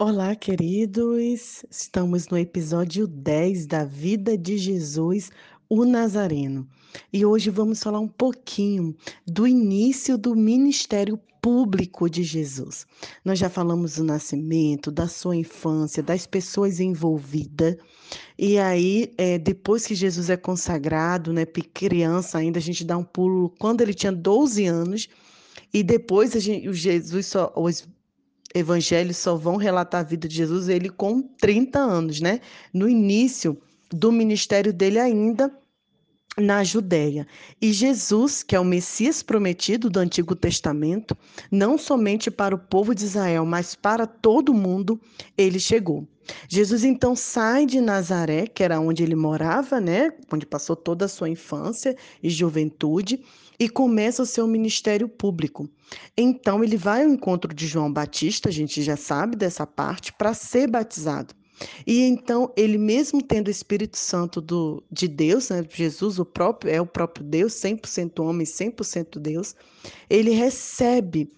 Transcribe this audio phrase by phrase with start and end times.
[0.00, 1.64] Olá, queridos.
[1.70, 5.30] Estamos no episódio 10 da vida de Jesus,
[5.68, 6.68] o Nazareno.
[7.12, 12.84] E hoje vamos falar um pouquinho do início do ministério público de Jesus.
[13.24, 17.76] Nós já falamos do nascimento, da sua infância, das pessoas envolvidas.
[18.36, 23.04] E aí, é, depois que Jesus é consagrado, né, criança ainda, a gente dá um
[23.04, 25.08] pulo quando ele tinha 12 anos.
[25.72, 27.86] E depois gente, o Jesus só, os
[28.54, 32.40] evangelhos só vão relatar a vida de Jesus ele com 30 anos, né?
[32.72, 35.52] No início do ministério dele ainda
[36.38, 37.26] na Judéia.
[37.60, 41.16] E Jesus, que é o Messias prometido do Antigo Testamento,
[41.50, 45.00] não somente para o povo de Israel, mas para todo mundo,
[45.36, 46.06] ele chegou.
[46.48, 51.08] Jesus então sai de Nazaré, que era onde ele morava, né, onde passou toda a
[51.08, 53.22] sua infância e juventude,
[53.58, 55.68] e começa o seu ministério público.
[56.16, 60.34] Então ele vai ao encontro de João Batista, a gente já sabe dessa parte, para
[60.34, 61.34] ser batizado.
[61.86, 66.72] E então ele mesmo tendo o Espírito Santo do, de Deus, né, Jesus o próprio
[66.72, 69.54] é o próprio Deus, 100% homem, 100% Deus,
[70.08, 71.30] ele recebe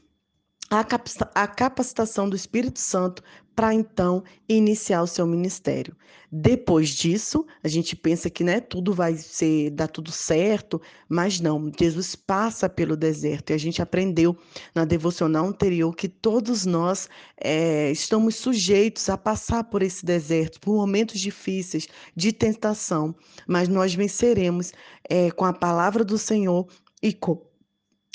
[0.70, 3.22] a capacitação do Espírito Santo
[3.54, 5.96] para então iniciar o seu ministério.
[6.30, 11.72] Depois disso, a gente pensa que né, tudo vai ser dar tudo certo, mas não.
[11.78, 14.36] Jesus passa pelo deserto e a gente aprendeu
[14.74, 17.08] na devocional anterior que todos nós
[17.40, 23.14] é, estamos sujeitos a passar por esse deserto, por momentos difíceis de tentação,
[23.46, 24.72] mas nós venceremos
[25.08, 26.66] é, com a palavra do Senhor
[27.02, 27.40] e com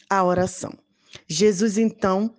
[0.09, 0.71] a oração.
[1.27, 2.33] Jesus então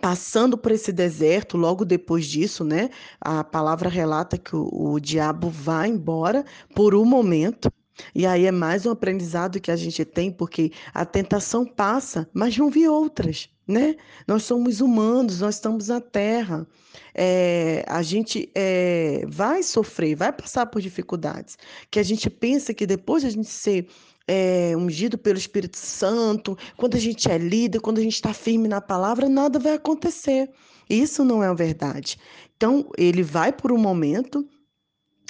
[0.00, 2.90] passando por esse deserto, logo depois disso, né?
[3.20, 7.70] A palavra relata que o, o diabo vai embora por um momento.
[8.14, 12.56] E aí é mais um aprendizado que a gente tem, porque a tentação passa, mas
[12.56, 13.96] não vi outras, né?
[14.26, 16.66] Nós somos humanos, nós estamos na Terra.
[17.14, 21.56] É, a gente é, vai sofrer, vai passar por dificuldades.
[21.90, 23.88] Que a gente pensa que depois de a gente ser
[24.26, 28.68] é, ungido pelo Espírito Santo, quando a gente é líder, quando a gente está firme
[28.68, 30.50] na palavra, nada vai acontecer.
[30.88, 32.18] Isso não é verdade.
[32.56, 34.48] Então, ele vai por um momento,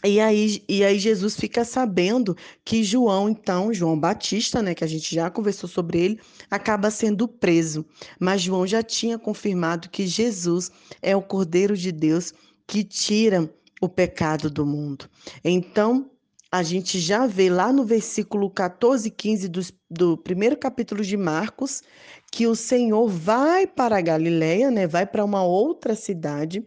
[0.05, 4.87] e aí, e aí Jesus fica sabendo que João, então, João Batista, né, que a
[4.87, 6.21] gente já conversou sobre ele,
[6.51, 7.85] acaba sendo preso.
[8.21, 10.71] Mas João já tinha confirmado que Jesus
[11.03, 12.33] é o Cordeiro de Deus
[12.67, 13.51] que tira
[13.81, 15.09] o pecado do mundo.
[15.45, 16.11] Então,
[16.57, 21.15] a gente já vê lá no versículo 14 e 15 do, do primeiro capítulo de
[21.15, 21.83] Marcos
[22.33, 24.87] que o Senhor vai para a Galileia, né?
[24.87, 26.65] vai para uma outra cidade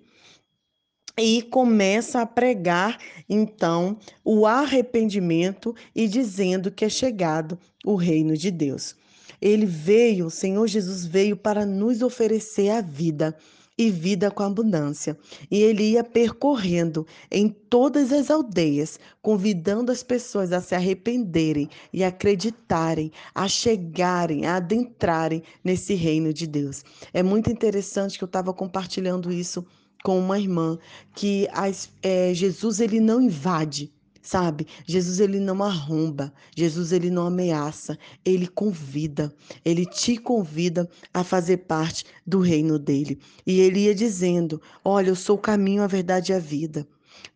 [1.18, 8.52] e começa a pregar então o arrependimento e dizendo que é chegado o reino de
[8.52, 8.96] Deus.
[9.42, 13.36] Ele veio, o Senhor Jesus veio para nos oferecer a vida
[13.80, 15.18] e vida com abundância.
[15.50, 22.04] E ele ia percorrendo em todas as aldeias, convidando as pessoas a se arrependerem e
[22.04, 26.84] acreditarem, a chegarem, a adentrarem nesse reino de Deus.
[27.14, 29.66] É muito interessante que eu estava compartilhando isso
[30.04, 30.78] com uma irmã,
[31.16, 33.92] que as, é, Jesus ele não invade
[34.30, 34.68] Sabe?
[34.86, 39.34] Jesus ele não arromba, Jesus ele não ameaça, ele convida,
[39.66, 43.20] ele te convida a fazer parte do reino dele.
[43.44, 46.88] E ele ia dizendo: "Olha, eu sou o caminho, a verdade e a vida.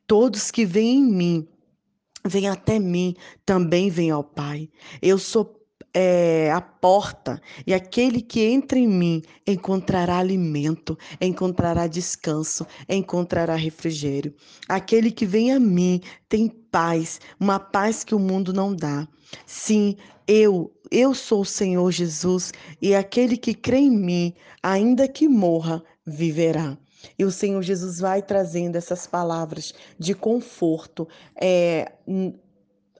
[0.05, 1.47] Todos que vêm em mim,
[2.27, 4.69] vêm até mim, também vêm ao Pai.
[5.01, 5.62] Eu sou
[5.93, 14.33] é, a porta, e aquele que entra em mim encontrará alimento, encontrará descanso, encontrará refrigério.
[14.67, 19.07] Aquele que vem a mim tem paz, uma paz que o mundo não dá.
[19.45, 19.95] Sim,
[20.27, 25.83] eu, eu sou o Senhor Jesus, e aquele que crê em mim, ainda que morra,
[26.05, 26.77] viverá.
[27.19, 31.91] E o Senhor Jesus vai trazendo essas palavras de conforto, é,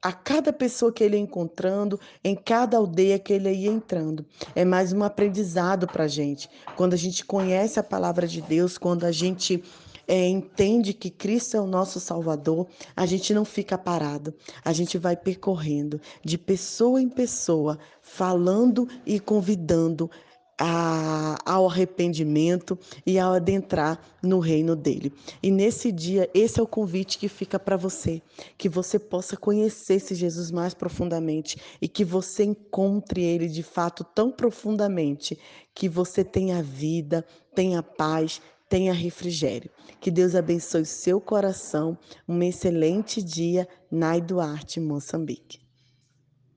[0.03, 4.25] a cada pessoa que ele ia encontrando, em cada aldeia que ele ia entrando.
[4.53, 6.49] É mais um aprendizado para a gente.
[6.75, 9.63] Quando a gente conhece a palavra de Deus, quando a gente
[10.05, 14.33] é, entende que Cristo é o nosso Salvador, a gente não fica parado,
[14.65, 20.11] a gente vai percorrendo de pessoa em pessoa, falando e convidando
[20.59, 25.11] a, ao arrependimento e ao adentrar no reino dele.
[25.41, 28.21] E nesse dia, esse é o convite que fica para você,
[28.57, 34.03] que você possa conhecer esse Jesus mais profundamente e que você encontre ele de fato
[34.03, 35.37] tão profundamente
[35.73, 39.69] que você tenha vida, tenha paz, tenha refrigério.
[39.99, 41.97] Que Deus abençoe seu coração.
[42.27, 45.62] Um excelente dia, Nai Duarte, Moçambique.